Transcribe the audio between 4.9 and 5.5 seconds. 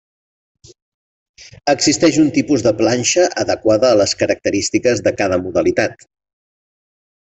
de cada